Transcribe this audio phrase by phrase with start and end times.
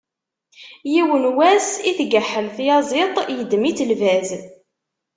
[0.91, 4.29] Yiwen wass i tgeḥḥel tyaẓiḍt, yeddem-itt lbaz.